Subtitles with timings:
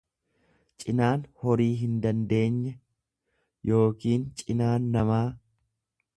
[0.83, 2.73] Cinaan horii hindandeenye.
[3.75, 5.23] yookiin cinaan namaa.